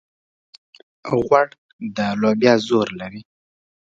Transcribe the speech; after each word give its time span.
غول 1.23 1.47
د 1.95 1.97
لوبیا 2.21 2.53
زور 2.67 2.87
لري. 2.99 3.21